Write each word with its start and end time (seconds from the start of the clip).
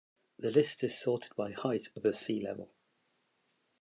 The 0.39 0.49
list 0.49 0.83
is 0.83 0.99
sorted 0.99 1.35
by 1.35 1.51
height 1.51 1.89
above 1.95 2.15
sea 2.15 2.41
level. 2.41 2.71